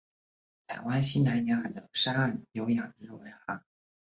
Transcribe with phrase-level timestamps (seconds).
[0.65, 3.63] 台湾西南沿海的沙岸有养殖文蛤。